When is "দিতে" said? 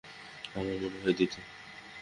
1.17-1.39